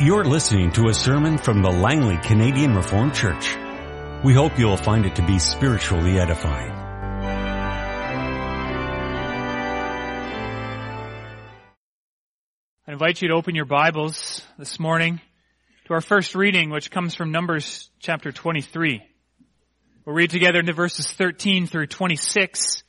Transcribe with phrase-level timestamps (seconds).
[0.00, 3.56] You're listening to a sermon from the Langley Canadian Reformed Church.
[4.24, 6.72] We hope you'll find it to be spiritually edifying.
[12.88, 15.20] I invite you to open your Bibles this morning
[15.84, 19.00] to our first reading, which comes from Numbers chapter 23.
[20.04, 22.82] We'll read together into verses 13 through 26.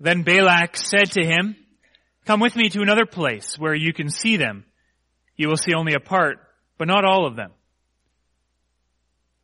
[0.00, 1.54] Then Balak said to him,
[2.24, 4.64] Come with me to another place where you can see them
[5.36, 6.38] you will see only a part,
[6.78, 7.52] but not all of them.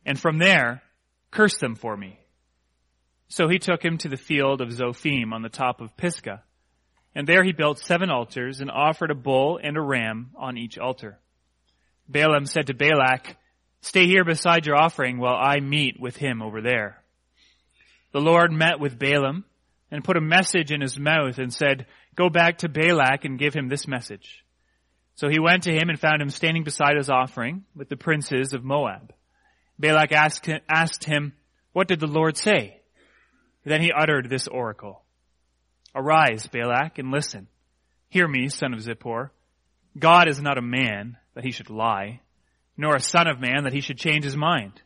[0.05, 0.81] And from there,
[1.31, 2.19] curse them for me.
[3.27, 6.43] So he took him to the field of Zophim on the top of Pisgah.
[7.13, 10.77] And there he built seven altars and offered a bull and a ram on each
[10.77, 11.19] altar.
[12.07, 13.37] Balaam said to Balak,
[13.81, 17.01] Stay here beside your offering while I meet with him over there.
[18.11, 19.45] The Lord met with Balaam
[19.91, 21.85] and put a message in his mouth and said,
[22.15, 24.43] Go back to Balak and give him this message.
[25.19, 28.53] So he went to him and found him standing beside his offering with the princes
[28.53, 29.11] of Moab.
[29.77, 31.33] Balak asked, him,
[31.73, 32.79] What did the Lord say?
[33.65, 35.03] Then he uttered this oracle.
[35.93, 37.47] Arise, Balak, and listen.
[38.07, 39.31] Hear me, son of Zippor.
[39.97, 42.21] God is not a man that he should lie,
[42.77, 44.81] nor a son of man that he should change his mind.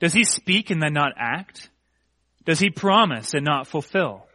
[0.00, 1.68] Does he speak and then not act?
[2.46, 4.26] Does he promise and not fulfill?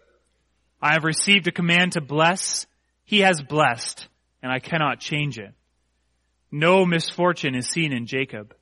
[0.80, 2.68] I have received a command to bless.
[3.06, 4.08] He has blessed
[4.42, 5.54] and I cannot change it.
[6.52, 8.56] No misfortune is seen in Jacob,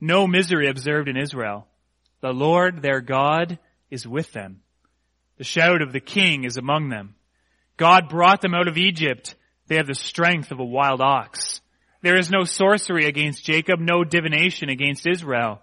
[0.00, 1.66] no misery observed in Israel.
[2.20, 3.58] The Lord their God
[3.90, 4.60] is with them.
[5.36, 7.14] The shout of the king is among them.
[7.76, 9.34] God brought them out of Egypt.
[9.66, 11.60] They have the strength of a wild ox.
[12.02, 15.60] There is no sorcery against Jacob, no divination against Israel.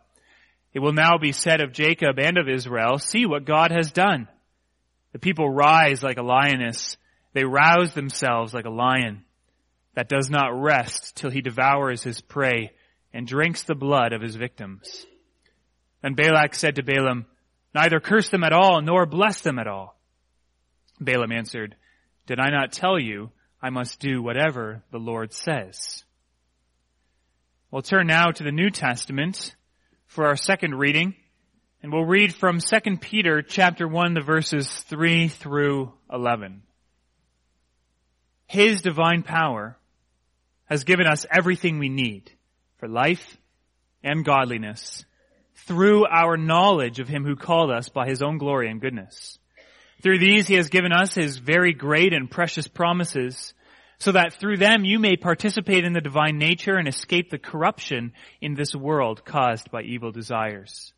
[0.74, 4.28] It will now be said of Jacob and of Israel, see what God has done.
[5.14, 6.98] The people rise like a lioness.
[7.34, 9.24] They rouse themselves like a lion
[9.96, 12.72] that does not rest till he devours his prey
[13.14, 15.06] and drinks the blood of his victims.
[16.02, 17.26] And Balak said to Balaam,
[17.74, 19.98] Neither curse them at all, nor bless them at all.
[21.00, 21.76] Balaam answered,
[22.26, 26.04] Did I not tell you I must do whatever the Lord says?
[27.70, 29.56] We'll turn now to the New Testament
[30.06, 31.16] for our second reading,
[31.82, 36.64] and we'll read from 2 Peter chapter 1, the verses 3 through 11.
[38.48, 39.78] His divine power
[40.72, 42.32] has given us everything we need
[42.78, 43.38] for life
[44.06, 45.04] and godliness
[45.68, 49.38] through our knowledge of him who called us by his own glory and goodness.
[50.02, 53.54] Through these he has given us his very great and precious promises
[54.00, 58.14] so that through them you may participate in the divine nature and escape the corruption
[58.40, 60.94] in this world caused by evil desires.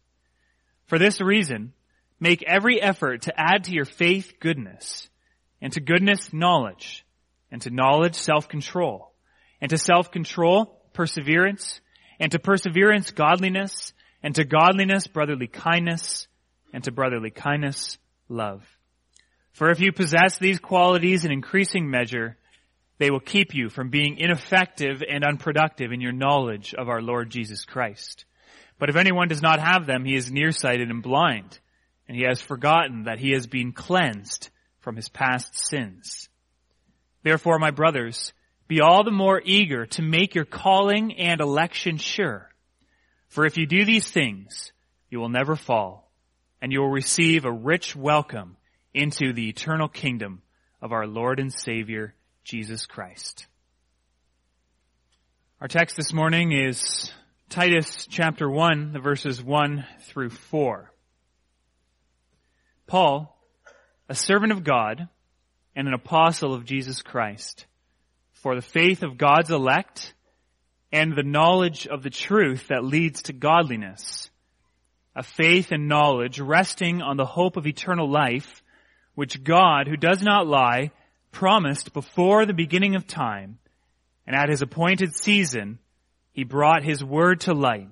[0.85, 1.73] For this reason,
[2.19, 5.09] make every effort to add to your faith goodness,
[5.63, 7.03] and to goodness knowledge,
[7.50, 9.12] and to knowledge self-control,
[9.63, 11.79] and to self-control, perseverance,
[12.19, 16.28] and to perseverance, godliness, and to godliness, brotherly kindness,
[16.74, 17.97] and to brotherly kindness,
[18.28, 18.62] love.
[19.53, 22.35] For if you possess these qualities in increasing measure,
[22.97, 27.29] they will keep you from being ineffective and unproductive in your knowledge of our Lord
[27.29, 28.25] Jesus Christ.
[28.79, 31.57] But if anyone does not have them, he is nearsighted and blind,
[32.09, 34.50] and he has forgotten that he has been cleansed
[34.81, 36.28] from his past sins.
[37.23, 38.34] Therefore, my brothers,
[38.68, 42.50] be all the more eager to make your calling and election sure.
[43.28, 44.72] For if you do these things,
[45.09, 46.12] you will never fall,
[46.62, 48.57] and you will receive a rich welcome
[48.94, 50.41] into the eternal kingdom
[50.81, 52.13] of our Lord and Savior,
[52.44, 53.47] Jesus Christ.
[55.62, 57.12] Our text this morning is
[57.50, 60.91] Titus chapter 1, the verses 1 through 4.
[62.85, 63.40] Paul,
[64.09, 65.07] a servant of God
[65.75, 67.66] and an apostle of Jesus Christ,
[68.43, 70.13] for the faith of God's elect
[70.91, 74.29] and the knowledge of the truth that leads to godliness.
[75.15, 78.61] A faith and knowledge resting on the hope of eternal life,
[79.15, 80.91] which God, who does not lie,
[81.31, 83.59] promised before the beginning of time,
[84.28, 85.79] and at his appointed season,
[86.34, 87.87] he brought his word to light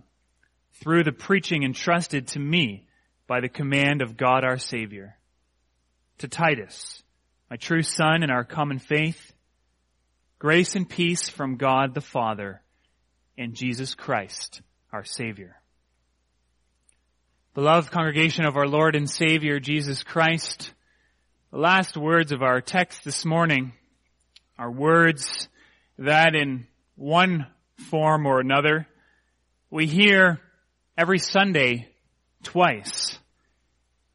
[0.73, 2.87] through the preaching entrusted to me
[3.25, 5.15] by the command of God our Savior.
[6.17, 7.03] To Titus,
[7.49, 9.33] my true son in our common faith,
[10.41, 12.63] Grace and peace from God the Father
[13.37, 15.61] and Jesus Christ, our Savior.
[17.53, 20.73] Beloved congregation of our Lord and Savior, Jesus Christ,
[21.51, 23.73] the last words of our text this morning
[24.57, 25.47] are words
[25.99, 26.65] that in
[26.95, 27.45] one
[27.91, 28.87] form or another
[29.69, 30.39] we hear
[30.97, 31.87] every Sunday
[32.41, 33.15] twice.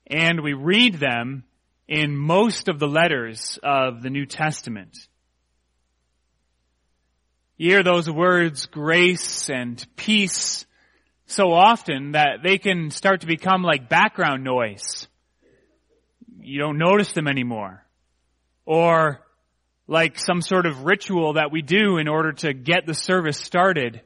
[0.09, 1.45] And we read them
[1.87, 5.07] in most of the letters of the New Testament.
[7.59, 10.67] You hear those words, grace and peace,
[11.27, 15.09] so often that they can start to become like background noise.
[16.39, 17.83] You don't notice them anymore.
[18.67, 19.21] Or
[19.89, 24.03] like some sort of ritual that we do in order to get the service started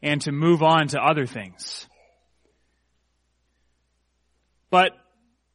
[0.00, 1.86] and to move on to other things.
[4.70, 4.92] But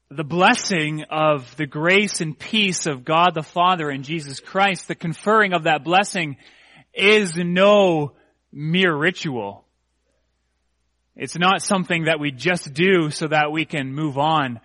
[0.10, 4.96] the blessing of the grace and peace of God the Father and Jesus Christ, the
[4.96, 6.38] conferring of that blessing
[6.98, 8.14] is no
[8.52, 9.66] mere ritual.
[11.16, 14.60] It's not something that we just do so that we can move on.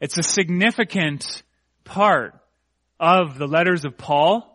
[0.00, 1.42] It's a significant
[1.84, 2.34] part
[3.00, 4.50] of the letters of Paul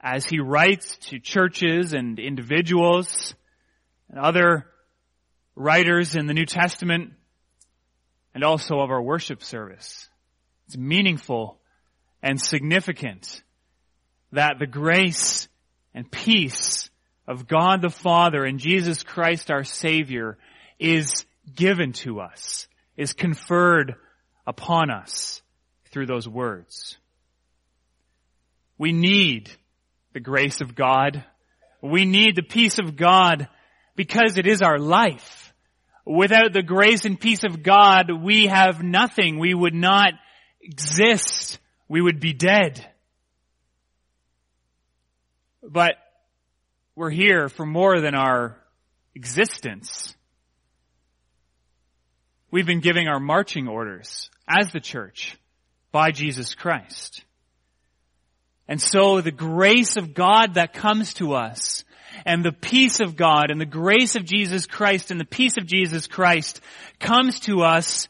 [0.00, 3.34] as he writes to churches and individuals
[4.08, 4.66] and other
[5.54, 7.12] writers in the New Testament
[8.34, 10.08] and also of our worship service.
[10.66, 11.58] It's meaningful
[12.22, 13.42] and significant
[14.32, 15.48] that the grace
[15.94, 16.90] and peace
[17.26, 20.38] of God the Father and Jesus Christ our Savior
[20.78, 21.24] is
[21.54, 23.96] given to us, is conferred
[24.46, 25.42] upon us
[25.90, 26.96] through those words.
[28.78, 29.50] We need
[30.12, 31.24] the grace of God.
[31.82, 33.48] We need the peace of God
[33.96, 35.52] because it is our life.
[36.06, 39.38] Without the grace and peace of God, we have nothing.
[39.38, 40.14] We would not
[40.62, 41.58] exist.
[41.88, 42.86] We would be dead.
[45.70, 45.96] But
[46.96, 48.56] we're here for more than our
[49.14, 50.14] existence.
[52.50, 55.36] We've been giving our marching orders as the church
[55.92, 57.22] by Jesus Christ.
[58.66, 61.84] And so the grace of God that comes to us
[62.24, 65.66] and the peace of God and the grace of Jesus Christ and the peace of
[65.66, 66.62] Jesus Christ
[66.98, 68.08] comes to us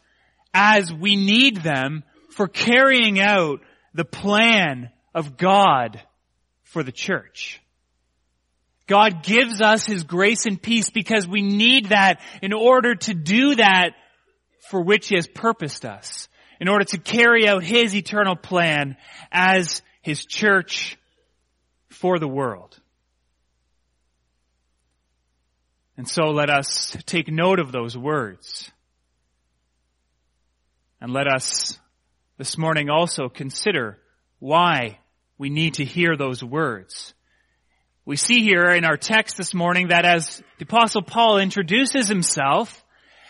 [0.55, 3.61] as we need them for carrying out
[3.95, 6.01] the plan of God
[6.69, 7.61] for the church.
[8.87, 13.57] God gives us His grace and peace because we need that in order to do
[13.57, 13.91] that
[14.71, 16.29] for which He has purposed us.
[16.61, 18.97] In order to carry out His eternal plan
[19.31, 20.99] as His church
[21.91, 22.79] for the world.
[25.97, 28.71] And so let us take note of those words.
[31.01, 31.79] And let us
[32.39, 33.99] this morning also consider
[34.39, 34.99] why
[35.39, 37.15] we need to hear those words.
[38.05, 42.85] We see here in our text this morning that as the apostle Paul introduces himself,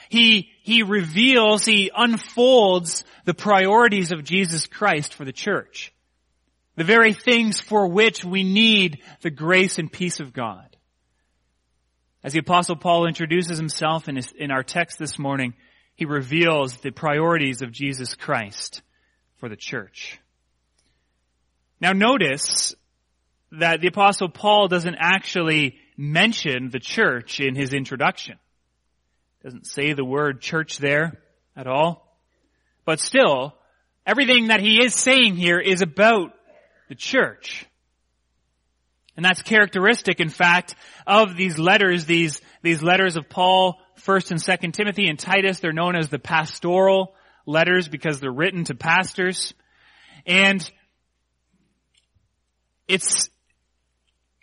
[0.09, 5.93] he, he reveals, he unfolds the priorities of Jesus Christ for the church.
[6.77, 10.77] The very things for which we need the grace and peace of God.
[12.23, 15.55] As the apostle Paul introduces himself in, his, in our text this morning,
[15.95, 18.83] he reveals the priorities of Jesus Christ
[19.39, 20.21] for the church.
[21.81, 22.75] Now notice
[23.53, 28.39] that the apostle Paul doesn't actually mention the church in his introduction.
[29.43, 31.21] Doesn't say the word church there
[31.57, 32.17] at all.
[32.85, 33.55] But still,
[34.07, 36.33] everything that he is saying here is about
[36.89, 37.67] the church.
[39.17, 40.75] And that's characteristic, in fact,
[41.07, 45.59] of these letters, these, these letters of Paul, 1st and 2nd Timothy and Titus.
[45.59, 47.15] They're known as the pastoral
[47.45, 49.55] letters because they're written to pastors.
[50.25, 50.69] And
[52.88, 53.29] it's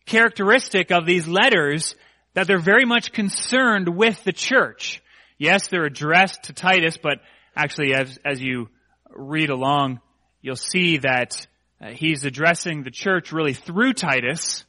[0.06, 1.95] characteristic of these letters
[2.35, 5.02] that they're very much concerned with the church.
[5.37, 7.19] Yes, they're addressed to Titus, but
[7.56, 8.69] actually as, as you
[9.09, 9.99] read along,
[10.42, 11.47] you'll see that
[11.81, 14.66] uh, he's addressing the church really through Titus.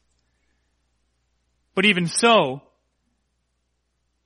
[1.75, 2.63] But even so,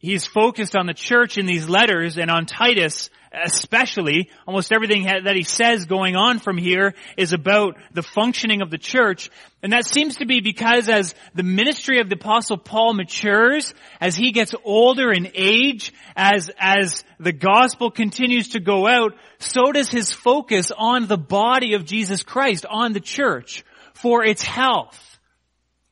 [0.00, 4.28] he's focused on the church in these letters and on Titus especially.
[4.46, 8.78] Almost everything that he says going on from here is about the functioning of the
[8.78, 9.30] church.
[9.62, 14.16] And that seems to be because as the ministry of the apostle Paul matures, as
[14.16, 19.90] he gets older in age, as, as the gospel continues to go out, so does
[19.90, 23.64] his focus on the body of Jesus Christ, on the church,
[23.94, 25.18] for its health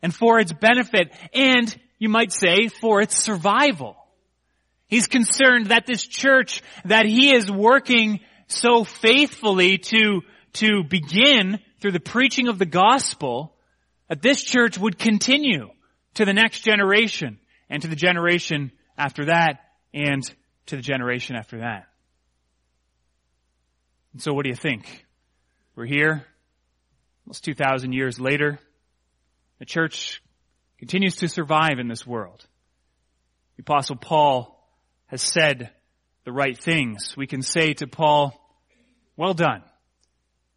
[0.02, 3.96] and for its benefit and you might say for its survival.
[4.86, 10.22] He's concerned that this church that he is working so faithfully to,
[10.54, 13.54] to begin through the preaching of the gospel,
[14.08, 15.68] that this church would continue
[16.14, 17.38] to the next generation
[17.68, 19.60] and to the generation after that
[19.92, 20.22] and
[20.66, 21.86] to the generation after that.
[24.12, 25.06] And so what do you think?
[25.76, 26.24] We're here,
[27.26, 28.58] almost 2,000 years later.
[29.58, 30.22] The church
[30.78, 32.44] continues to survive in this world.
[33.56, 34.58] The apostle Paul
[35.06, 35.70] has said
[36.24, 37.14] the right things.
[37.16, 38.34] We can say to Paul,
[39.16, 39.62] well done.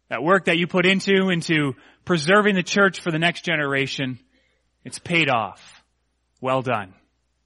[0.08, 1.74] That work that you put into, into
[2.04, 4.18] preserving the church for the next generation
[4.84, 5.82] It's paid off.
[6.40, 6.94] Well done.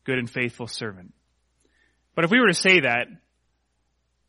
[0.04, 1.12] Good and faithful servant.
[2.14, 3.08] But if we were to say that,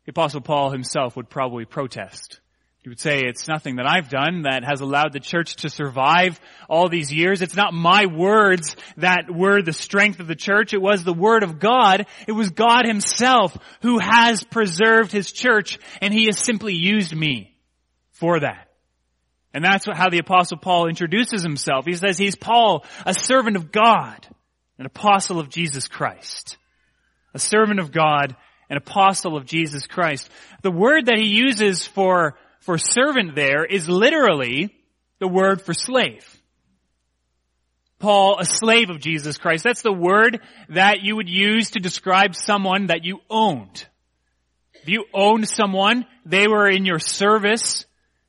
[0.04, 2.40] the apostle Paul himself would probably protest.
[2.88, 6.40] He would say, it's nothing that I've done that has allowed the church to survive
[6.70, 7.42] all these years.
[7.42, 10.72] It's not my words that were the strength of the church.
[10.72, 12.06] It was the word of God.
[12.26, 17.54] It was God himself who has preserved his church and he has simply used me
[18.12, 18.70] for that.
[19.52, 21.84] And that's how the apostle Paul introduces himself.
[21.84, 24.26] He says he's Paul, a servant of God,
[24.78, 26.56] an apostle of Jesus Christ.
[27.34, 28.34] A servant of God,
[28.70, 30.30] an apostle of Jesus Christ.
[30.62, 34.68] The word that he uses for for servant there is literally
[35.20, 36.22] the word for slave.
[37.98, 39.64] Paul, a slave of Jesus Christ.
[39.64, 43.86] That's the word that you would use to describe someone that you owned.
[44.74, 47.86] If you owned someone, they were in your service,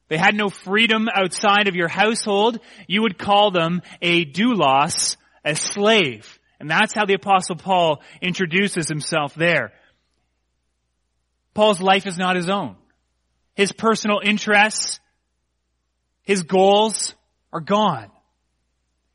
[0.08, 5.54] they had no freedom outside of your household, you would call them a doulos, a
[5.54, 6.40] slave.
[6.62, 9.74] And that's how the apostle Paul introduces himself there.
[11.54, 12.78] Paul's life is not his own
[13.60, 15.02] his personal interests,
[16.22, 17.14] his goals
[17.52, 18.10] are gone.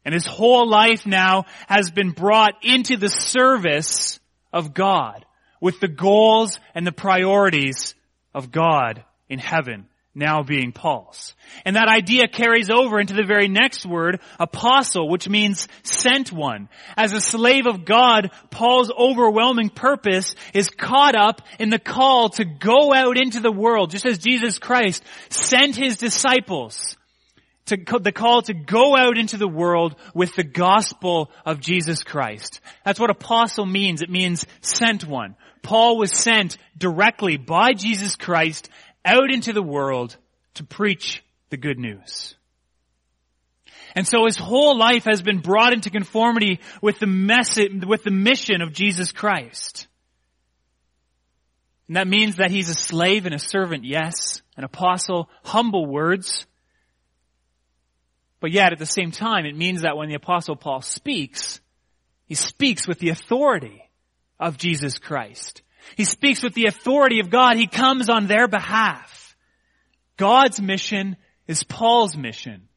[0.04, 4.20] And his whole life now has been brought into the service
[4.52, 5.24] of God
[5.62, 7.94] with the goals and the priorities
[8.34, 11.34] of God in heaven now being Paul's.
[11.64, 16.68] And that idea carries over into the very next word, apostle, which means sent one.
[16.96, 22.44] As a slave of God, Paul's overwhelming purpose is caught up in the call to
[22.44, 26.96] go out into the world, just as Jesus Christ sent his disciples
[27.66, 32.60] to the call to go out into the world with the gospel of Jesus Christ.
[32.84, 34.02] That's what apostle means.
[34.02, 35.34] It means sent one.
[35.62, 38.68] Paul was sent directly by Jesus Christ
[39.04, 40.16] out into the world
[40.54, 42.34] to preach the good news.
[43.94, 48.10] And so his whole life has been brought into conformity with the message, with the
[48.10, 49.86] mission of Jesus Christ.
[51.86, 56.46] And that means that he's a slave and a servant, yes, an apostle, humble words.
[58.40, 61.60] But yet at the same time, it means that when the apostle Paul speaks,
[62.26, 63.82] he speaks with the authority
[64.40, 65.62] of Jesus Christ.
[65.96, 67.56] He speaks with the authority of God.
[67.56, 69.36] He comes on their behalf.
[70.16, 72.68] God's mission is Paul's mission.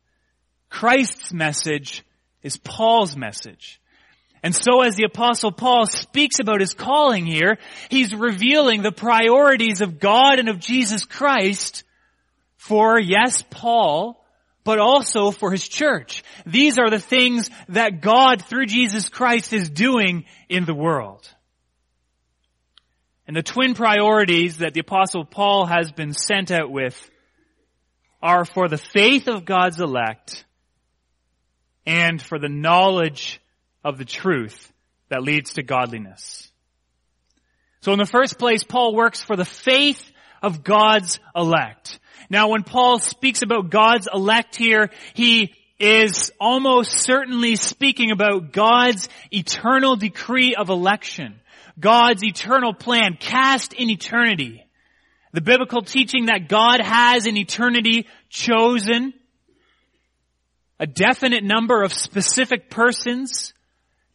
[0.70, 2.04] Christ's message
[2.42, 3.80] is Paul's message.
[4.44, 7.58] And so as the apostle Paul speaks about his calling here,
[7.90, 11.84] he's revealing the priorities of God and of Jesus Christ
[12.56, 14.24] for, yes, Paul,
[14.64, 16.24] but also for his church.
[16.46, 21.28] These are the things that God through Jesus Christ is doing in the world.
[23.28, 27.10] And the twin priorities that the apostle Paul has been sent out with
[28.22, 30.46] are for the faith of God's elect
[31.86, 33.42] and for the knowledge
[33.84, 34.72] of the truth
[35.10, 36.50] that leads to godliness.
[37.82, 42.00] So in the first place, Paul works for the faith of God's elect.
[42.30, 49.10] Now when Paul speaks about God's elect here, he is almost certainly speaking about God's
[49.32, 51.40] eternal decree of election.
[51.80, 54.64] God's eternal plan cast in eternity.
[55.34, 59.14] The biblical teaching that God has in eternity chosen
[60.80, 63.54] a definite number of specific persons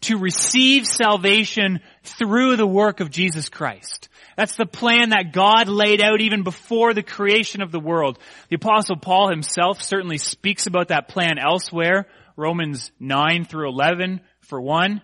[0.02, 4.08] to receive salvation through the work of Jesus Christ.
[4.36, 8.18] That's the plan that God laid out even before the creation of the world.
[8.48, 12.06] The apostle Paul himself certainly speaks about that plan elsewhere.
[12.36, 15.02] Romans 9 through 11 for one.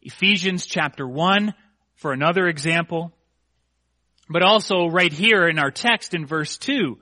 [0.00, 1.52] Ephesians chapter 1
[1.98, 3.12] for another example.
[4.30, 6.98] But also right here in our text in verse 2,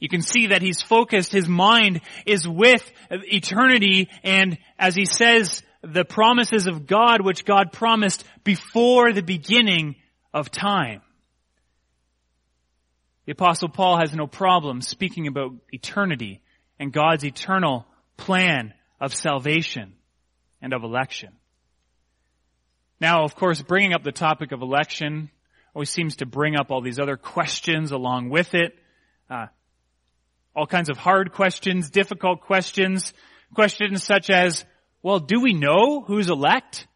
[0.00, 5.62] you can see that he's focused, his mind is with eternity and as he says,
[5.82, 9.96] the promises of God which God promised before the beginning
[10.32, 11.02] of time.
[13.26, 16.40] The apostle Paul has no problem speaking about eternity
[16.78, 17.86] and God's eternal
[18.16, 19.94] plan of salvation
[20.60, 21.30] and of election.
[23.00, 25.30] Now, of course, bringing up the topic of election
[25.74, 28.76] always seems to bring up all these other questions along with it.
[29.28, 29.46] Uh,
[30.54, 33.12] all kinds of hard questions, difficult questions,
[33.54, 34.64] questions such as,
[35.02, 36.86] well, do we know who's elect?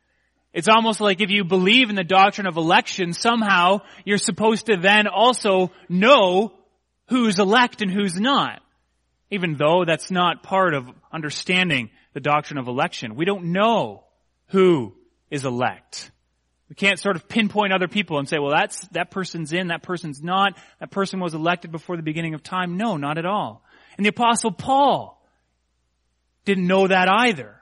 [0.52, 4.76] It's almost like if you believe in the doctrine of election, somehow you're supposed to
[4.76, 6.54] then also know
[7.08, 8.60] who's elect and who's not.
[9.30, 13.14] Even though that's not part of understanding the doctrine of election.
[13.14, 14.04] We don't know
[14.46, 14.94] who
[15.30, 16.10] is elect.
[16.68, 19.82] We can't sort of pinpoint other people and say, well, that's, that person's in, that
[19.82, 22.76] person's not, that person was elected before the beginning of time.
[22.76, 23.64] No, not at all.
[23.96, 25.20] And the apostle Paul
[26.44, 27.54] didn't know that either.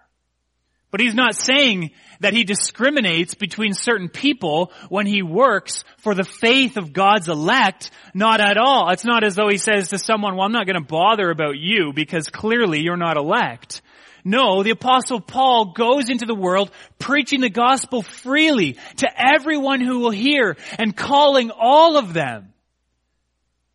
[0.90, 6.24] But he's not saying that he discriminates between certain people when he works for the
[6.24, 7.90] faith of God's elect.
[8.14, 8.90] Not at all.
[8.90, 11.58] It's not as though he says to someone, well, I'm not going to bother about
[11.58, 13.82] you because clearly you're not elect.
[14.26, 20.00] No, the apostle Paul goes into the world preaching the gospel freely to everyone who
[20.00, 22.52] will hear and calling all of them.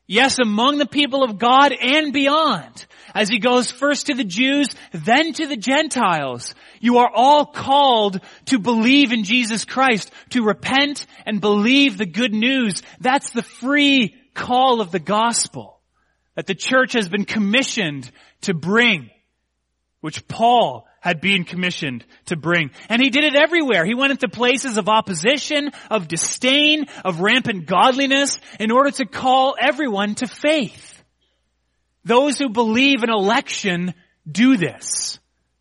[0.07, 2.85] Yes, among the people of God and beyond.
[3.15, 6.53] As he goes first to the Jews, then to the Gentiles.
[6.81, 12.33] You are all called to believe in Jesus Christ, to repent and believe the good
[12.33, 12.81] news.
[12.99, 15.79] That's the free call of the gospel
[16.35, 19.11] that the church has been commissioned to bring
[20.01, 22.71] which Paul had been commissioned to bring.
[22.89, 23.85] And he did it everywhere.
[23.85, 29.55] He went into places of opposition, of disdain, of rampant godliness in order to call
[29.59, 31.03] everyone to faith.
[32.03, 33.93] Those who believe in election
[34.29, 35.19] do this.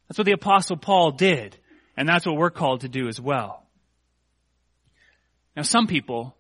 [0.08, 1.56] That's what the apostle Paul did.
[1.96, 3.62] And that's what we're called to do as well.
[5.54, 6.34] Now some people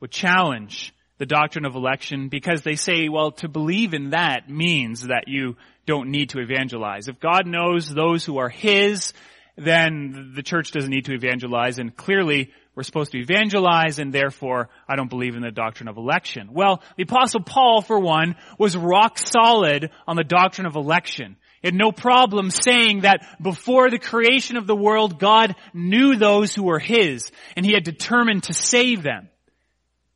[0.00, 0.92] would challenge
[1.24, 5.56] the doctrine of election because they say, well, to believe in that means that you
[5.86, 7.08] don't need to evangelize.
[7.08, 9.14] If God knows those who are His,
[9.56, 14.68] then the church doesn't need to evangelize and clearly we're supposed to evangelize and therefore
[14.86, 16.50] I don't believe in the doctrine of election.
[16.52, 21.36] Well, the apostle Paul, for one, was rock solid on the doctrine of election.
[21.62, 26.54] He had no problem saying that before the creation of the world, God knew those
[26.54, 29.30] who were His and He had determined to save them.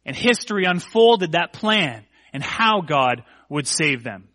[0.09, 4.29] And history unfolded that plan and how God would save them.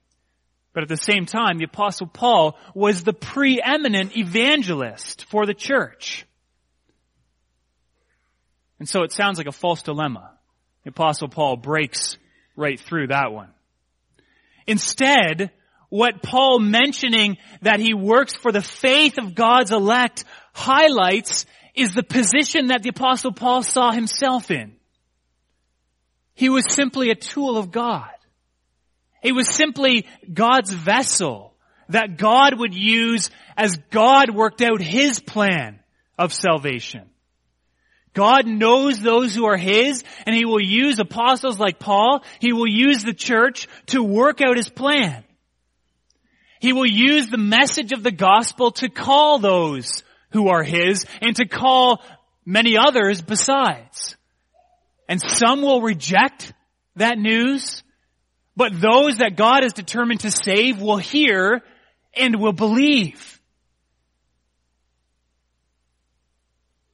[0.71, 6.27] But at the same time, the apostle Paul was the preeminent evangelist for the church.
[8.77, 10.37] And so it sounds like a false dilemma.
[10.83, 12.17] The apostle Paul breaks
[12.55, 13.49] right through that one.
[14.67, 15.49] Instead,
[15.89, 22.03] what Paul mentioning that he works for the faith of God's elect highlights is the
[22.03, 24.75] position that the apostle Paul saw himself in.
[26.35, 28.09] He was simply a tool of God.
[29.21, 31.53] He was simply God's vessel
[31.89, 35.79] that God would use as God worked out His plan
[36.17, 37.09] of salvation.
[38.13, 42.23] God knows those who are His and He will use apostles like Paul.
[42.39, 45.23] He will use the church to work out His plan.
[46.59, 51.35] He will use the message of the gospel to call those who are His and
[51.37, 52.01] to call
[52.45, 54.15] many others besides.
[55.07, 56.53] And some will reject
[56.95, 57.83] that news,
[58.55, 61.61] but those that God is determined to save will hear
[62.15, 63.41] and will believe.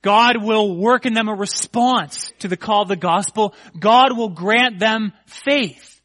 [0.02, 3.54] God will work in them a response to the call of the gospel.
[3.78, 6.02] God will grant them faith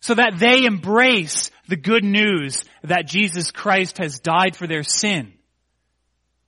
[0.00, 5.32] so that they embrace the good news that Jesus Christ has died for their sin.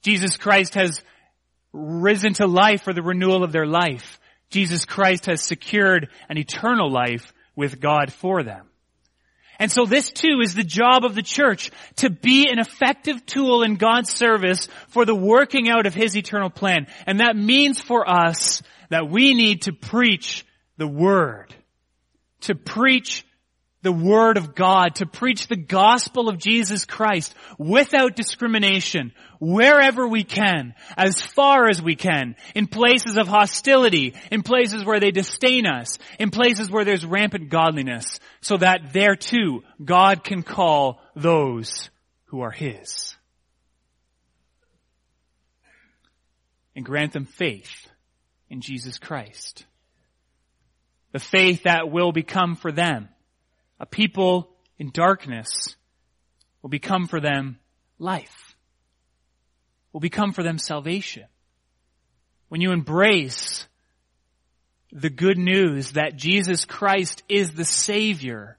[0.03, 1.01] Jesus Christ has
[1.73, 4.19] risen to life for the renewal of their life.
[4.51, 8.67] Jesus Christ has secured an eternal life with God for them.
[9.59, 13.63] And so this too is the job of the church, to be an effective tool
[13.63, 16.87] in God's service for the working out of His eternal plan.
[17.07, 21.55] And that means for us that we need to preach the Word.
[22.43, 23.27] To preach
[23.83, 30.25] the Word of God, to preach the gospel of Jesus Christ without discrimination, wherever we
[30.25, 35.65] can, as far as we can, in places of hostility, in places where they disdain
[35.67, 41.89] us, in places where there's rampant godliness, so that there too, God can call those
[42.27, 43.15] who are His.
[46.75, 47.89] And grant them faith
[48.51, 49.65] in Jesus Christ.
[51.13, 53.09] The faith that will become for them
[53.81, 55.77] a people in darkness
[56.63, 57.59] will become for them
[57.99, 58.57] life,
[59.93, 61.25] will become for them salvation.
[62.49, 63.67] When you embrace
[64.91, 68.57] the good news that Jesus Christ is the Savior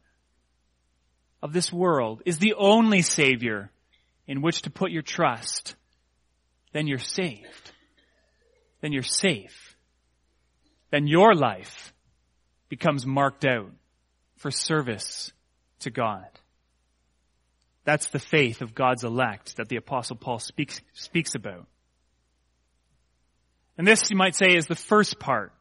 [1.42, 3.72] of this world, is the only Savior
[4.28, 5.76] in which to put your trust,
[6.72, 7.72] then you're saved.
[8.82, 9.76] Then you're safe.
[10.92, 11.94] Then your life
[12.70, 13.72] becomes marked out
[14.40, 15.32] for service
[15.82, 16.26] to God.
[17.86, 21.66] That's the faith of God's elect that the apostle Paul speaks, speaks about.
[23.78, 25.54] And this, you might say, is the first part,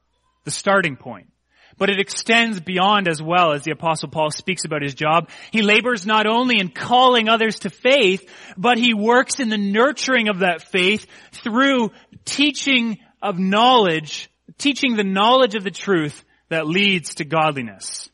[0.44, 1.28] the starting point.
[1.76, 5.30] But it extends beyond as well as the apostle Paul speaks about his job.
[5.52, 10.28] He labors not only in calling others to faith, but he works in the nurturing
[10.28, 11.90] of that faith through
[12.24, 18.10] teaching of knowledge, teaching the knowledge of the truth that leads to godliness.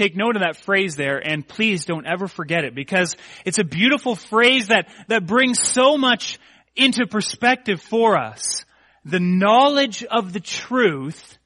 [0.00, 3.64] Take note of that phrase there and please don't ever forget it because it's a
[3.64, 6.38] beautiful phrase that, that brings so much
[6.74, 8.64] into perspective for us
[9.04, 11.36] the knowledge of the truth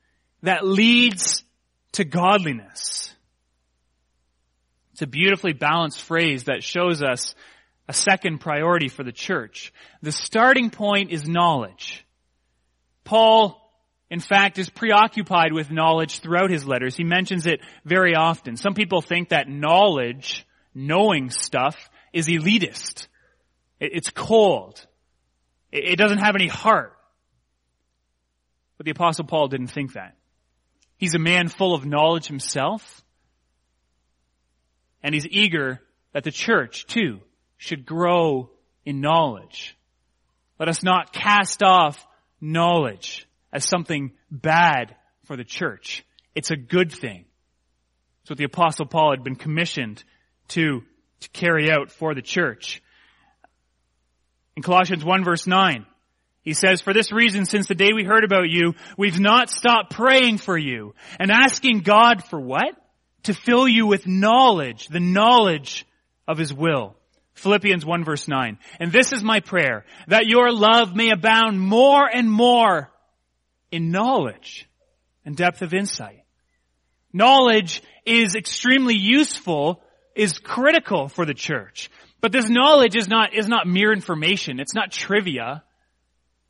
[0.45, 1.43] that leads
[1.95, 3.13] to godliness.
[4.93, 7.35] It's a beautifully balanced phrase that shows us
[7.89, 9.73] a second priority for the church.
[10.01, 12.07] The starting point is knowledge.
[13.03, 13.64] Paul,
[14.15, 16.95] in fact, is preoccupied with knowledge throughout his letters.
[16.95, 18.57] He mentions it very often.
[18.57, 23.09] Some people think that knowledge, knowing stuff, is elitist.
[23.81, 24.87] It's cold.
[25.73, 26.97] It doesn't have any heart.
[28.79, 30.15] But the apostle Paul didn't think that.
[30.97, 33.03] He's a man full of knowledge himself.
[35.03, 35.81] And he's eager
[36.13, 37.19] that the church too
[37.57, 38.51] should grow
[38.85, 39.77] in knowledge.
[40.61, 42.07] Let us not cast off
[42.41, 46.05] knowledge as something bad for the church.
[46.35, 47.25] It's a good thing.
[48.23, 50.03] It's what the apostle Paul had been commissioned
[50.49, 50.83] to,
[51.21, 52.83] to carry out for the church.
[54.57, 55.87] In Colossians 1 verse 9,
[56.43, 59.93] he says, for this reason, since the day we heard about you, we've not stopped
[59.93, 62.75] praying for you and asking God for what?
[63.25, 65.87] To fill you with knowledge, the knowledge
[66.29, 66.97] of His will.
[67.35, 68.59] Philippians 1 verse 9.
[68.79, 72.91] And this is my prayer, that your love may abound more and more
[73.75, 74.69] in knowledge
[75.25, 76.23] and depth of insight.
[77.13, 79.83] Knowledge is extremely useful,
[80.15, 81.91] is critical for the church.
[82.21, 84.61] But this knowledge is not, is not mere information.
[84.61, 85.65] It's not trivia.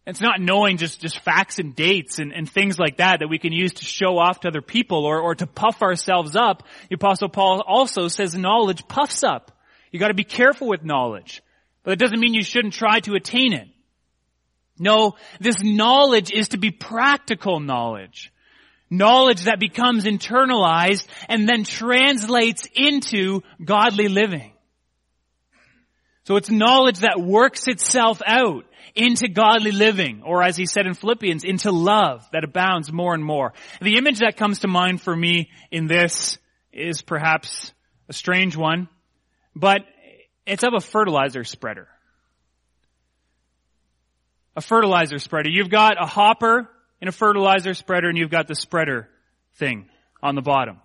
[0.06, 3.38] It's not knowing just, just facts and dates and, and things like that that we
[3.38, 6.62] can use to show off to other people or, or to puff ourselves up.
[6.90, 9.50] The apostle Paul also says knowledge puffs up.
[9.90, 11.42] You gotta be careful with knowledge.
[11.84, 13.68] But it doesn't mean you shouldn't try to attain it.
[14.78, 18.32] No, this knowledge is to be practical knowledge.
[18.90, 24.52] Knowledge that becomes internalized and then translates into godly living.
[26.24, 30.94] So it's knowledge that works itself out into godly living, or as he said in
[30.94, 33.52] Philippians, into love that abounds more and more.
[33.82, 36.38] The image that comes to mind for me in this
[36.72, 37.72] is perhaps
[38.08, 38.88] a strange one.
[39.54, 39.82] But
[40.46, 41.88] it's of a fertilizer spreader.
[44.56, 45.48] A fertilizer spreader.
[45.48, 46.68] You've got a hopper
[47.00, 49.08] in a fertilizer spreader and you've got the spreader
[49.54, 49.88] thing
[50.22, 50.80] on the bottom.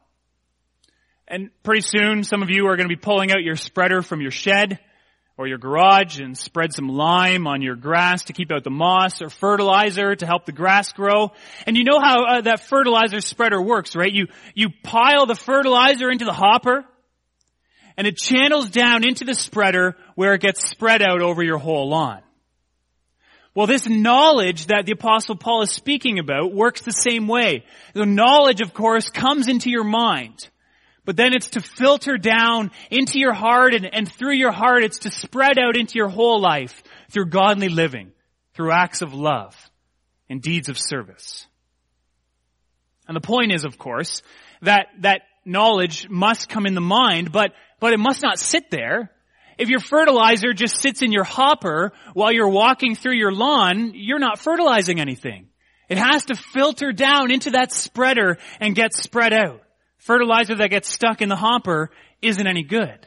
[1.27, 4.21] And pretty soon some of you are going to be pulling out your spreader from
[4.21, 4.79] your shed
[5.37, 9.21] or your garage and spread some lime on your grass to keep out the moss
[9.21, 11.31] or fertilizer to help the grass grow.
[11.65, 14.11] And you know how uh, that fertilizer spreader works, right?
[14.11, 16.83] You, you pile the fertilizer into the hopper
[17.95, 21.87] and it channels down into the spreader where it gets spread out over your whole
[21.87, 22.21] lawn.
[23.55, 27.65] Well, this knowledge that the apostle Paul is speaking about works the same way.
[27.93, 30.49] The knowledge, of course, comes into your mind.
[31.05, 34.99] But then it's to filter down into your heart and, and through your heart it's
[34.99, 38.11] to spread out into your whole life through godly living,
[38.53, 39.55] through acts of love
[40.29, 41.47] and deeds of service.
[43.07, 44.21] And the point is, of course,
[44.61, 49.11] that, that knowledge must come in the mind, but but it must not sit there.
[49.59, 54.17] If your fertilizer just sits in your hopper while you're walking through your lawn, you're
[54.17, 55.49] not fertilizing anything.
[55.89, 59.61] It has to filter down into that spreader and get spread out.
[59.97, 61.91] Fertilizer that gets stuck in the hopper
[62.21, 63.05] isn't any good.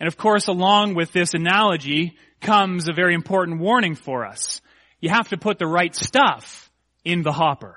[0.00, 4.62] And of course, along with this analogy comes a very important warning for us.
[5.00, 6.70] You have to put the right stuff
[7.04, 7.76] in the hopper.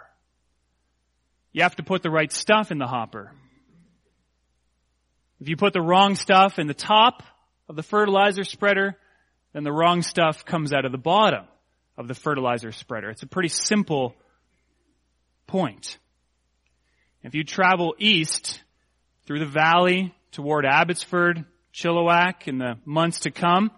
[1.52, 3.34] You have to put the right stuff in the hopper.
[5.40, 7.24] If you put the wrong stuff in the top
[7.68, 8.98] of the fertilizer spreader,
[9.54, 11.46] then the wrong stuff comes out of the bottom
[11.98, 13.10] of the fertilizer spreader.
[13.10, 14.16] It's a pretty simple
[15.48, 15.98] point.
[17.24, 18.62] If you travel east
[19.26, 23.72] through the valley toward Abbotsford, Chilliwack in the months to come,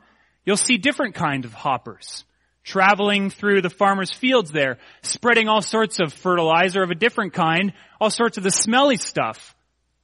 [0.46, 2.26] you'll see different kinds of hoppers
[2.64, 7.74] traveling through the farmer's fields there, spreading all sorts of fertilizer of a different kind,
[8.00, 9.56] all sorts of the smelly stuff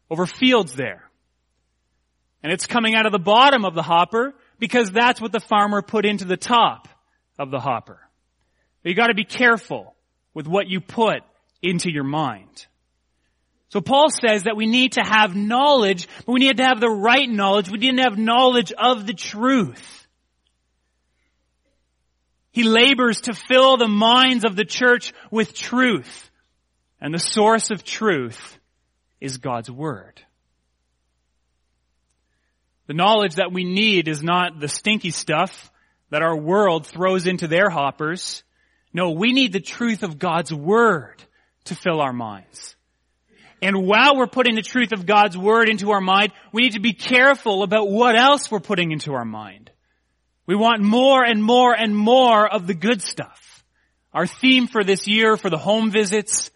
[0.09, 1.06] over fields there.
[2.43, 5.81] And it's coming out of the bottom of the hopper because that's what the farmer
[5.81, 6.87] put into the top
[7.37, 7.99] of the hopper.
[8.83, 9.95] But you gotta be careful
[10.33, 11.21] with what you put
[11.61, 12.67] into your mind.
[13.69, 16.89] So Paul says that we need to have knowledge, but we need to have the
[16.89, 17.69] right knowledge.
[17.69, 20.07] We need to have knowledge of the truth.
[22.51, 26.31] He labors to fill the minds of the church with truth.
[26.99, 28.57] And the source of truth
[29.19, 30.21] is God's Word.
[32.87, 35.71] The knowledge that we need is not the stinky stuff
[36.09, 38.43] that our world throws into their hoppers.
[38.93, 41.21] No, we need the truth of God's Word
[41.65, 42.75] to fill our minds.
[43.61, 46.79] And while we're putting the truth of God's Word into our mind, we need to
[46.79, 49.71] be careful about what else we're putting into our mind.
[50.45, 53.65] We want more and more and more of the good stuff.
[54.13, 56.51] Our theme for this year for the home visits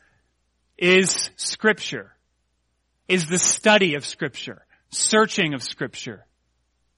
[0.78, 2.12] is scripture,
[3.08, 6.26] is the study of scripture, searching of scripture,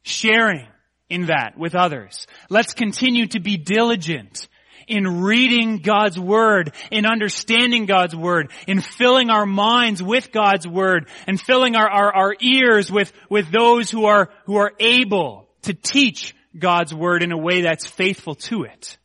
[0.01, 0.67] sharing
[1.09, 2.27] in that with others.
[2.49, 4.47] Let's continue to be diligent
[4.87, 11.09] in reading God's Word, in understanding God's Word, in filling our minds with God's Word,
[11.27, 15.73] and filling our, our, our ears with, with those who are, who are able to
[15.73, 18.97] teach God's Word in a way that's faithful to it.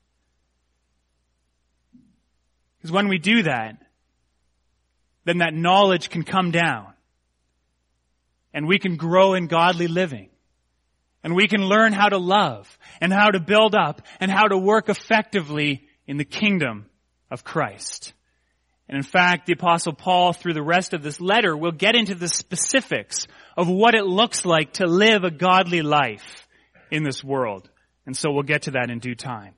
[2.78, 3.76] Because when we do that,
[5.24, 6.92] then that knowledge can come down.
[8.52, 10.28] And we can grow in godly living.
[11.22, 14.56] And we can learn how to love and how to build up and how to
[14.56, 16.86] work effectively in the kingdom
[17.30, 18.12] of Christ.
[18.88, 22.14] And in fact, the apostle Paul, through the rest of this letter, will get into
[22.14, 26.48] the specifics of what it looks like to live a godly life
[26.90, 27.68] in this world.
[28.06, 29.54] And so we'll get to that in due time.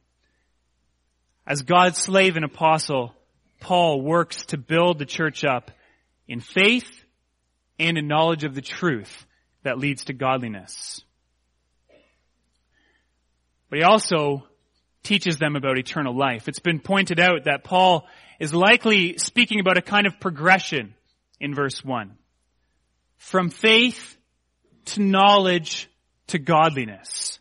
[1.47, 3.15] As God's slave and apostle,
[3.61, 5.71] Paul works to build the church up
[6.27, 6.91] in faith
[7.81, 9.27] and a knowledge of the truth
[9.63, 11.03] that leads to godliness.
[13.69, 14.45] But he also
[15.03, 16.49] teaches them about eternal life.
[16.49, 18.07] It's been pointed out that Paul
[18.39, 20.95] is likely speaking about a kind of progression
[21.41, 22.17] in verse 1.
[23.17, 24.17] From faith
[24.87, 25.89] to knowledge
[26.29, 27.39] to godliness.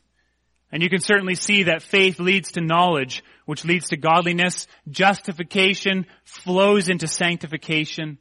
[0.71, 4.67] And you can certainly see that faith leads to knowledge, which leads to godliness.
[4.89, 8.19] Justification flows into sanctification.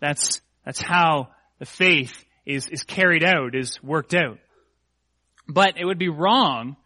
[0.00, 4.38] That's, that's how the faith is, is carried out, is worked out.
[5.48, 6.76] But it would be wrong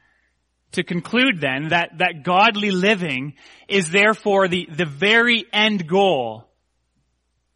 [0.72, 3.34] to conclude then that, that godly living
[3.68, 6.48] is therefore the, the very end goal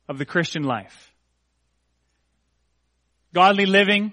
[0.08, 1.12] of the Christian life.
[3.34, 4.12] Godly living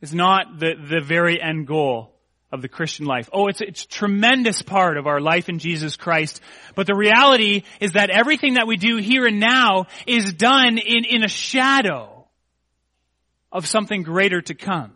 [0.00, 2.17] is not the, the very end goal
[2.50, 3.28] of the Christian life.
[3.32, 6.40] Oh, it's, it's a tremendous part of our life in Jesus Christ.
[6.74, 11.04] But the reality is that everything that we do here and now is done in,
[11.04, 12.26] in a shadow
[13.52, 14.92] of something greater to come.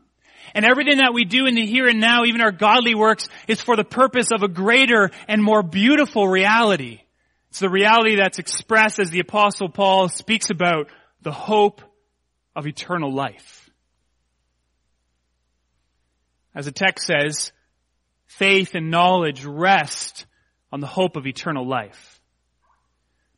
[0.55, 3.61] And everything that we do in the here and now, even our godly works, is
[3.61, 7.01] for the purpose of a greater and more beautiful reality.
[7.51, 10.89] It's the reality that's expressed as the apostle Paul speaks about
[11.23, 11.81] the hope
[12.55, 13.62] of eternal life.
[16.55, 17.53] As the text says,
[18.27, 20.27] faith and knowledge rest
[20.71, 22.21] on the hope of eternal life.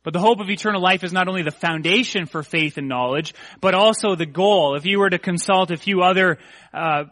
[0.03, 3.33] But the hope of eternal life is not only the foundation for faith and knowledge,
[3.59, 4.75] but also the goal.
[4.75, 6.37] If you were to consult a few other
[6.71, 7.05] uh,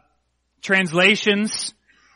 [0.62, 1.74] translations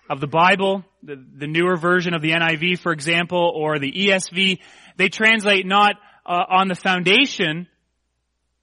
[0.07, 4.59] of the Bible, the, the, newer version of the NIV, for example, or the ESV,
[4.97, 5.95] they translate not
[6.25, 7.67] uh, on the foundation,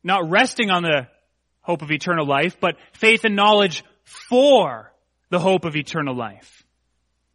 [0.05, 1.09] not resting on the
[1.63, 4.94] hope of eternal life, but faith and knowledge for
[5.31, 6.65] the hope of eternal life.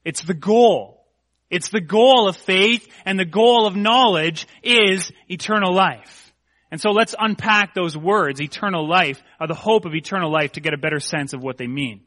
[0.06, 1.06] It's the goal.
[1.49, 6.32] It's the goal of faith and the goal of knowledge is eternal life.
[6.71, 10.62] And so let's unpack those words, eternal life, or the hope of eternal life to
[10.62, 12.02] get a better sense of what they mean.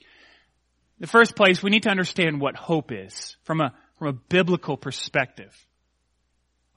[0.00, 4.12] In the first place, we need to understand what hope is from a, from a
[4.12, 5.54] biblical perspective.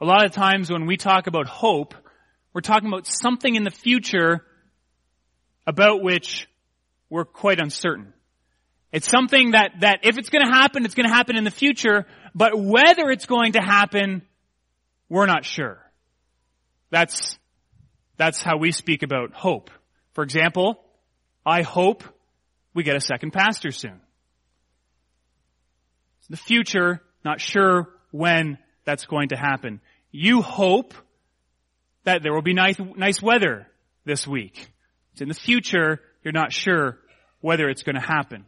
[0.01, 1.93] A lot of times when we talk about hope,
[2.53, 4.43] we're talking about something in the future
[5.67, 6.47] about which
[7.13, 8.11] we're quite uncertain.
[8.91, 12.53] It's something that, that if it's to happen, it's to happen in the future, but
[12.59, 14.23] whether it's going to happen,
[15.09, 15.77] we're not sure.
[16.89, 17.37] That's,
[18.17, 19.69] that's how we speak about hope.
[20.13, 20.83] For example,
[21.45, 22.03] I hope
[22.73, 24.01] we get a second pastor soon.
[26.17, 29.81] It's the future, not sure when that's going to happen.
[30.11, 30.95] You hope
[32.05, 33.67] that there will be nice, nice weather
[34.03, 34.67] this week.
[35.11, 36.97] It's in the future, you're not sure
[37.43, 38.45] whether it's going to happen.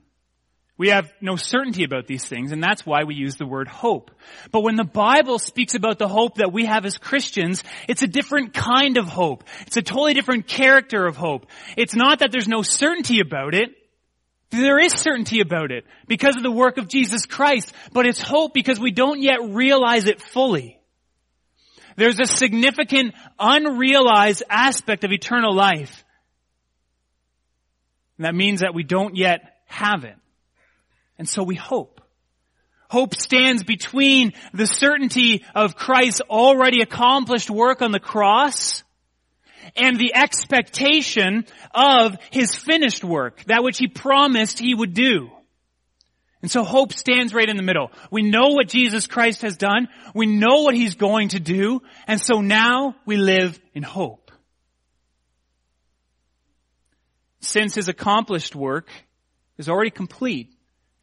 [0.78, 4.10] We have no certainty about these things, and that's why we use the word hope.
[4.52, 8.08] But when the Bible speaks about the hope that we have as Christians, it's a
[8.08, 9.44] different kind of hope.
[9.68, 11.48] It's a totally different character of hope.
[11.76, 13.70] It's not that there's no certainty about it.
[14.50, 18.54] There is certainty about it because of the work of Jesus Christ, but it's hope
[18.54, 20.80] because we don't yet realize it fully.
[21.98, 26.05] There's a significant unrealized aspect of eternal life
[28.18, 30.16] and that means that we don't yet have it.
[31.18, 32.02] And so we hope.
[32.90, 38.84] Hope stands between the certainty of Christ's already accomplished work on the cross
[39.76, 45.30] and the expectation of his finished work, that which he promised he would do.
[46.42, 47.92] And so hope stands right in the middle.
[48.12, 49.88] We know what Jesus Christ has done.
[50.14, 51.82] We know what he's going to do.
[52.08, 54.32] And so now we live in hope.
[57.46, 58.90] Since his accomplished work
[59.58, 60.54] is already complete,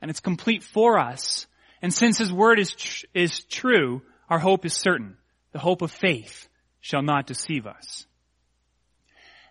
[0.00, 1.46] and it's complete for us.
[1.82, 5.16] And since His Word is, tr- is true, our hope is certain.
[5.52, 6.48] The hope of faith
[6.80, 8.06] shall not deceive us.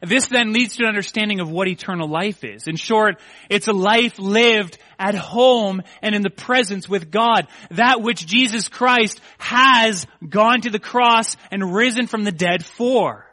[0.03, 2.67] This then leads to an understanding of what eternal life is.
[2.67, 3.19] In short,
[3.51, 7.47] it's a life lived at home and in the presence with God.
[7.69, 13.27] That which Jesus Christ has gone to the cross and risen from the dead for.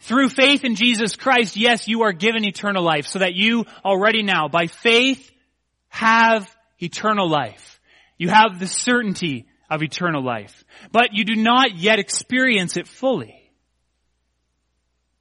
[0.00, 4.22] Through faith in Jesus Christ, yes, you are given eternal life so that you already
[4.22, 5.30] now, by faith,
[5.88, 7.80] have eternal life.
[8.18, 10.64] You have the certainty of eternal life.
[10.92, 13.50] But you do not yet experience it fully.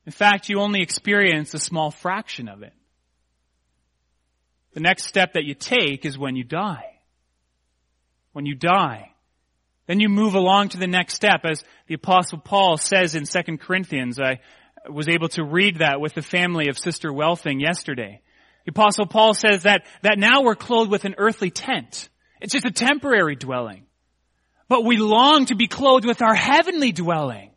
[0.05, 2.73] In fact, you only experience a small fraction of it.
[4.73, 6.99] The next step that you take is when you die.
[8.33, 9.11] When you die.
[9.87, 11.41] Then you move along to the next step.
[11.45, 14.39] As the apostle Paul says in 2 Corinthians, I
[14.89, 18.21] was able to read that with the family of Sister Welfing yesterday.
[18.65, 22.09] The apostle Paul says that, that now we're clothed with an earthly tent.
[22.41, 23.85] It's just a temporary dwelling.
[24.67, 27.51] But we long to be clothed with our heavenly dwelling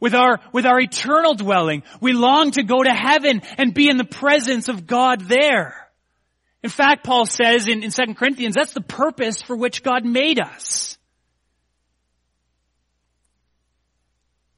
[0.00, 1.82] with our, with our eternal dwelling.
[2.00, 5.88] We long to go to heaven and be in the presence of God there.
[6.62, 10.38] In fact, Paul says in, in 2 Corinthians, that's the purpose for which God made
[10.38, 10.98] us.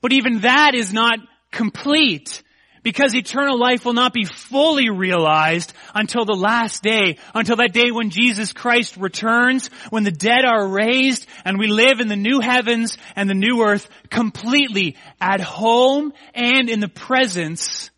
[0.01, 1.19] But even that is not
[1.51, 2.43] complete
[2.83, 7.91] because eternal life will not be fully realized until the last day, until that day
[7.91, 12.41] when Jesus Christ returns, when the dead are raised, and we live in the new
[12.41, 17.91] heavens and the new earth completely at home and in the presence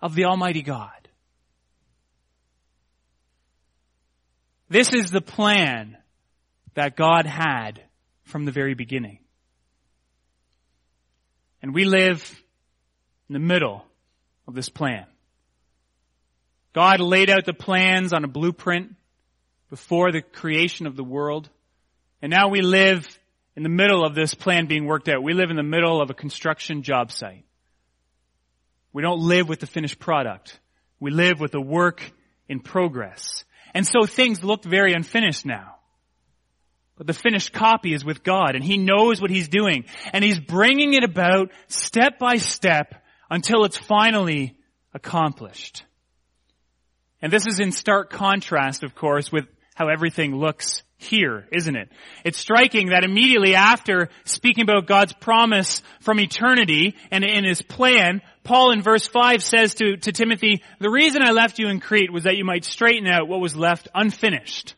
[0.00, 0.90] of the Almighty God.
[4.68, 5.96] This is the plan
[6.74, 7.80] that God had
[8.24, 9.20] from the very beginning.
[11.62, 12.42] And we live
[13.28, 13.84] in the middle
[14.46, 15.06] of this plan.
[16.72, 18.94] God laid out the plans on a blueprint
[19.70, 21.48] before the creation of the world.
[22.20, 23.06] And now we live
[23.56, 25.22] in the middle of this plan being worked out.
[25.22, 27.44] We live in the middle of a construction job site.
[28.92, 30.60] We don't live with the finished product.
[31.00, 32.02] We live with the work
[32.48, 33.44] in progress.
[33.74, 35.76] And so things look very unfinished now.
[36.96, 39.84] But the finished copy is with God and He knows what He's doing.
[40.12, 42.94] And He's bringing it about step by step
[43.30, 44.56] until it's finally
[44.94, 45.84] accomplished.
[47.20, 51.90] And this is in stark contrast, of course, with how everything looks here, isn't it?
[52.24, 58.22] It's striking that immediately after speaking about God's promise from eternity and in his plan,
[58.44, 62.12] Paul in verse 5 says to, to Timothy, the reason I left you in Crete
[62.12, 64.74] was that you might straighten out what was left unfinished.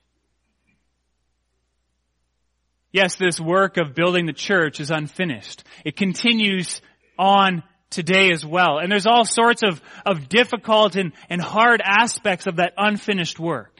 [2.91, 5.63] Yes, this work of building the church is unfinished.
[5.85, 6.81] It continues
[7.19, 8.79] on today as well.
[8.79, 13.75] And there's all sorts of, of difficult and, and hard aspects of that unfinished work.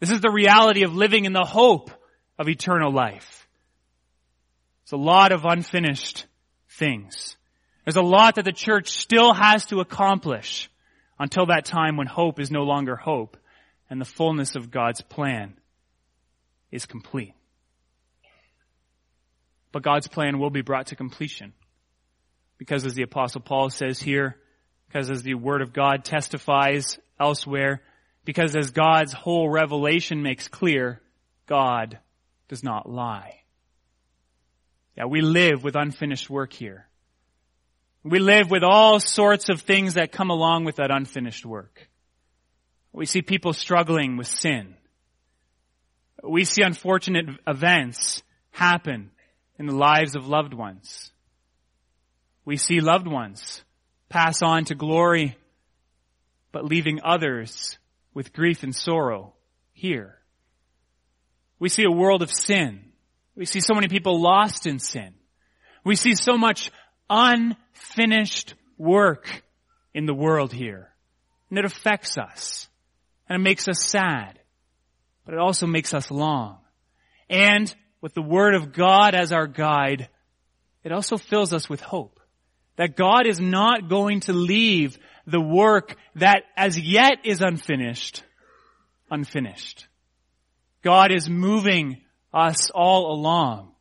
[0.00, 1.90] This is the reality of living in the hope
[2.38, 3.48] of eternal life.
[4.82, 6.26] It's a lot of unfinished
[6.68, 7.36] things.
[7.84, 10.70] There's a lot that the church still has to accomplish
[11.18, 13.36] until that time when hope is no longer hope
[13.88, 15.54] and the fullness of God's plan
[16.70, 17.34] is complete.
[19.72, 21.52] But God's plan will be brought to completion.
[22.58, 24.36] Because as the apostle Paul says here,
[24.86, 27.82] because as the word of God testifies elsewhere,
[28.24, 31.00] because as God's whole revelation makes clear,
[31.46, 31.98] God
[32.48, 33.40] does not lie.
[34.96, 36.86] Yeah, we live with unfinished work here.
[38.04, 41.88] We live with all sorts of things that come along with that unfinished work.
[42.92, 44.74] We see people struggling with sin.
[46.22, 49.10] We see unfortunate events happen
[49.58, 51.10] in the lives of loved ones.
[52.44, 53.62] We see loved ones
[54.08, 55.36] pass on to glory,
[56.52, 57.78] but leaving others
[58.12, 59.34] with grief and sorrow
[59.72, 60.18] here.
[61.58, 62.92] We see a world of sin.
[63.34, 65.14] We see so many people lost in sin.
[65.84, 66.70] We see so much
[67.10, 69.42] unfinished work
[69.92, 70.90] in the world here.
[71.50, 72.68] And it affects us.
[73.28, 74.38] And it makes us sad.
[75.24, 76.58] But it also makes us long.
[77.28, 80.08] And with the Word of God as our guide,
[80.82, 82.13] it also fills us with hope.
[82.76, 88.24] That God is not going to leave the work that as yet is unfinished,
[89.10, 89.86] unfinished.
[90.82, 92.02] God is moving
[92.32, 93.72] us all along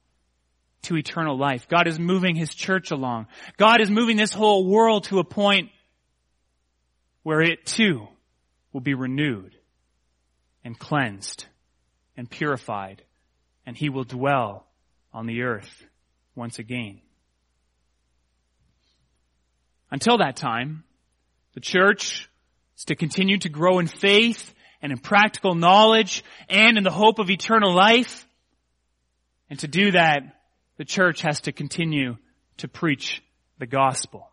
[0.84, 1.68] to eternal life.
[1.68, 3.28] God is moving His church along.
[3.58, 5.70] God is moving this whole world to a point
[7.24, 8.08] where it too
[8.72, 9.56] will be renewed
[10.64, 11.46] and cleansed
[12.16, 13.02] and purified
[13.66, 14.68] and He will dwell
[15.14, 15.86] on the earth
[16.36, 17.02] once again.
[19.94, 20.84] Until that time,
[21.54, 22.28] the church
[22.76, 27.20] is to continue to grow in faith and in practical knowledge and in the hope
[27.20, 28.28] of eternal life.
[29.52, 30.24] And to do that,
[30.78, 32.18] the church has to continue
[32.58, 33.22] to preach
[33.60, 34.32] the gospel.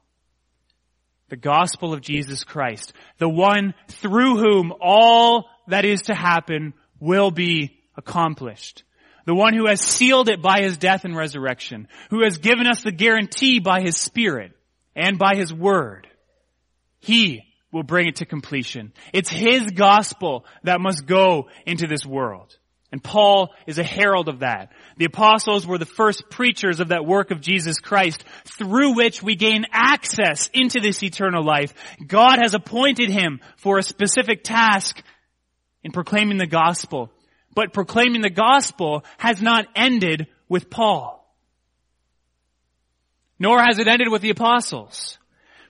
[1.29, 2.95] The gospel of Jesus Christ.
[3.19, 8.83] The one through whom all that is to happen will be accomplished.
[9.27, 11.87] The one who has sealed it by his death and resurrection.
[12.09, 14.55] Who has given us the guarantee by his spirit
[15.01, 16.07] and by his word.
[17.01, 17.43] He
[17.73, 18.93] will bring it to completion.
[19.13, 22.57] It's his gospel that must go into this world.
[22.93, 24.73] And Paul is a herald of that.
[24.97, 29.37] The apostles were the first preachers of that work of Jesus Christ through which we
[29.37, 31.73] gain access into this eternal life.
[32.05, 35.01] God has appointed him for a specific task
[35.85, 37.11] in proclaiming the gospel.
[37.55, 41.20] But proclaiming the gospel has not ended with Paul.
[43.41, 45.18] Nor has it ended with the apostles.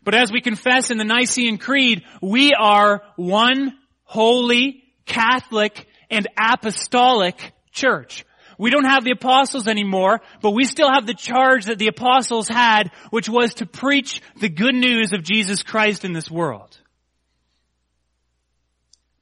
[0.05, 7.53] But as we confess in the Nicene Creed, we are one holy, Catholic, and apostolic
[7.71, 8.27] church.
[8.59, 12.49] We don't have the apostles anymore, but we still have the charge that the apostles
[12.49, 16.77] had, which was to preach the good news of Jesus Christ in this world.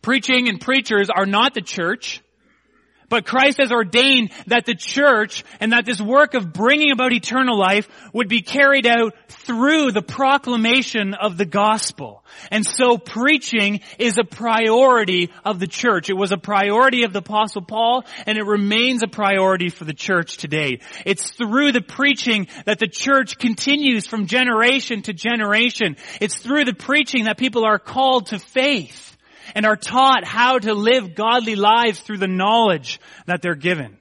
[0.03, 2.23] Preaching and preachers are not the church.
[3.09, 7.59] But Christ has ordained that the church and that this work of bringing about eternal
[7.59, 12.23] life would be carried out through the proclamation of the gospel.
[12.51, 16.11] And so preaching is a priority of the church.
[16.11, 19.95] It was a priority of the apostle Paul and it remains a priority for the
[19.95, 20.81] church today.
[21.07, 25.97] It's through the preaching that the church continues from generation to generation.
[26.21, 29.08] It's through the preaching that people are called to faith
[29.55, 33.99] and are taught how to live godly lives through the knowledge that they're given.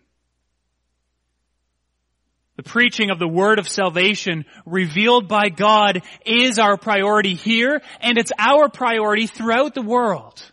[2.58, 8.18] The preaching of the word of salvation revealed by God is our priority here and
[8.18, 10.44] it's our priority throughout the world.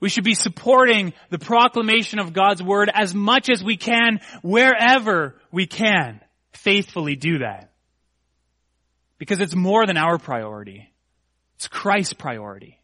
[0.00, 5.36] We should be supporting the proclamation of God's word as much as we can wherever
[5.52, 6.20] we can
[6.52, 7.70] faithfully do that.
[9.18, 10.90] Because it's more than our priority.
[11.56, 12.79] It's Christ's priority.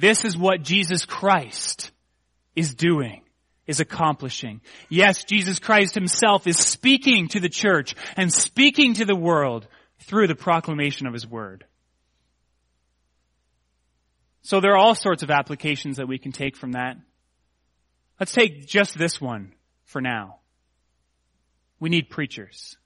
[0.00, 1.90] This is what Jesus Christ
[2.54, 3.22] is doing,
[3.66, 4.60] is accomplishing.
[4.88, 9.66] Yes, Jesus Christ himself is speaking to the church and speaking to the world
[10.00, 11.64] through the proclamation of his word.
[14.42, 16.96] So there are all sorts of applications that we can take from that.
[18.20, 19.52] Let's take just this one
[19.84, 20.38] for now.
[21.80, 22.76] We need preachers.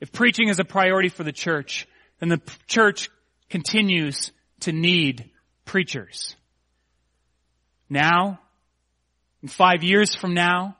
[0.00, 1.86] If preaching is a priority for the church,
[2.18, 3.08] then the church
[3.48, 5.30] continues to need
[5.66, 6.34] preachers.
[7.90, 8.40] Now,
[9.46, 10.76] five years from now,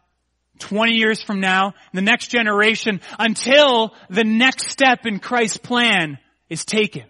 [0.58, 6.18] 20 years from now, the next generation, until the next step in Christ's plan
[6.48, 7.04] is taken.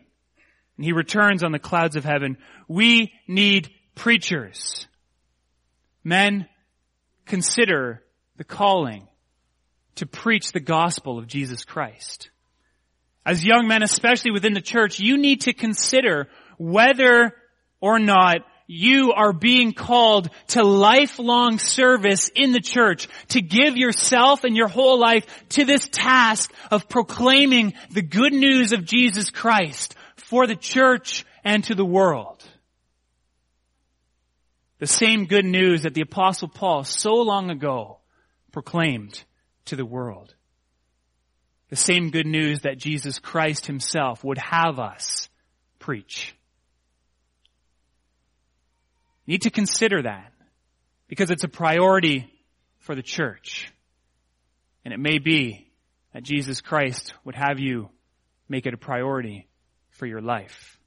[0.76, 2.38] And he returns on the clouds of heaven.
[2.66, 4.88] We need preachers.
[6.02, 6.48] Men,
[7.24, 8.02] consider
[8.36, 9.06] the calling
[9.96, 12.30] to preach the gospel of Jesus Christ.
[13.24, 17.34] As young men, especially within the church, you need to consider whether
[17.86, 24.42] or not, you are being called to lifelong service in the church, to give yourself
[24.42, 29.94] and your whole life to this task of proclaiming the good news of Jesus Christ
[30.16, 32.42] for the church and to the world.
[34.80, 37.98] The same good news that the apostle Paul so long ago
[38.50, 39.22] proclaimed
[39.66, 40.34] to the world.
[41.70, 45.28] The same good news that Jesus Christ himself would have us
[45.78, 46.34] preach.
[49.26, 50.32] You need to consider that
[51.08, 52.32] because it's a priority
[52.78, 53.72] for the church.
[54.84, 55.68] And it may be
[56.14, 57.90] that Jesus Christ would have you
[58.48, 59.48] make it a priority
[59.90, 60.78] for your life.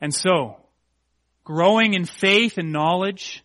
[0.00, 0.56] And so,
[1.42, 3.42] growing in faith and knowledge,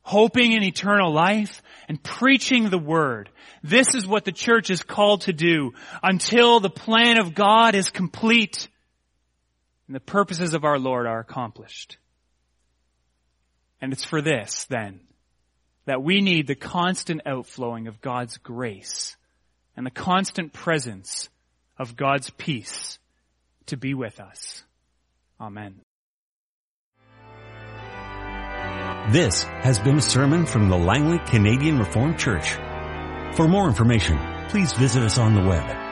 [0.00, 3.28] hoping in eternal life, and preaching the word.
[3.62, 7.90] This is what the church is called to do until the plan of God is
[7.90, 8.68] complete
[9.92, 11.98] and the purposes of our Lord are accomplished.
[13.82, 15.00] And it's for this, then,
[15.84, 19.18] that we need the constant outflowing of God's grace
[19.76, 21.28] and the constant presence
[21.78, 22.98] of God's peace
[23.66, 24.64] to be with us.
[25.38, 25.82] Amen.
[29.10, 32.52] This has been a sermon from the Langley Canadian Reformed Church.
[33.36, 34.18] For more information,
[34.48, 35.81] please visit us on the web